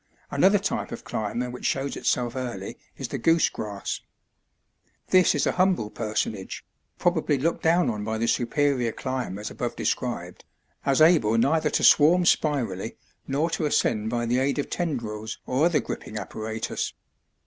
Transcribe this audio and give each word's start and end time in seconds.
Another 0.31 0.57
type 0.57 0.91
of 0.91 1.03
climber 1.03 1.51
which 1.51 1.67
shows 1.67 1.95
itself 1.95 2.35
early 2.35 2.75
is 2.97 3.09
the 3.09 3.19
goose 3.19 3.49
grass. 3.49 4.01
{58b} 5.09 5.11
This 5.11 5.35
is 5.35 5.45
a 5.45 5.51
humble 5.51 5.91
personage, 5.91 6.65
probably 6.97 7.37
looked 7.37 7.61
down 7.61 7.87
on 7.87 8.03
by 8.03 8.17
the 8.17 8.25
superior 8.27 8.91
climbers 8.93 9.51
above 9.51 9.75
described, 9.75 10.43
as 10.87 11.01
able 11.01 11.37
neither 11.37 11.69
to 11.69 11.83
swarm 11.83 12.25
spirally 12.25 12.97
nor 13.27 13.51
to 13.51 13.65
ascend 13.67 14.09
by 14.09 14.25
the 14.25 14.39
aid 14.39 14.57
of 14.57 14.71
tendrils 14.71 15.37
or 15.45 15.65
other 15.67 15.79
gripping 15.79 16.17
apparatus. 16.17 16.93